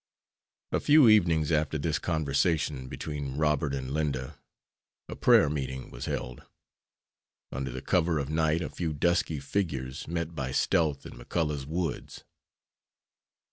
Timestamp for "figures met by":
9.39-10.53